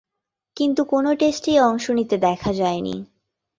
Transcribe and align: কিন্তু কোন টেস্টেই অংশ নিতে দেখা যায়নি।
কিন্তু 0.57 0.81
কোন 0.83 1.05
টেস্টেই 1.15 1.57
অংশ 1.59 1.85
নিতে 1.89 2.15
দেখা 2.17 2.51
যায়নি। 2.53 2.95